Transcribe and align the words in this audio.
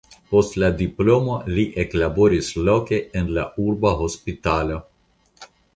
Post 0.29 0.55
la 0.63 0.69
diplomo 0.79 1.35
li 1.57 1.65
eklaboris 1.85 2.51
loke 2.71 3.03
en 3.21 3.31
la 3.39 3.47
urba 3.69 3.97
hospitalo. 4.07 4.85